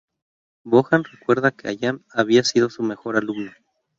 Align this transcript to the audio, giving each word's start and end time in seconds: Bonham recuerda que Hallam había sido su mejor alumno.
Bonham 0.63 1.03
recuerda 1.03 1.51
que 1.51 1.67
Hallam 1.67 2.03
había 2.09 2.43
sido 2.43 2.71
su 2.71 2.81
mejor 2.81 3.17
alumno. 3.17 3.51